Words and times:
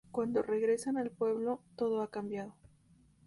Cuando 0.11 0.41
regresan 0.41 0.97
al 0.97 1.11
pueblo, 1.11 1.61
todo 1.75 2.01
ha 2.01 2.09
cambiado. 2.09 2.55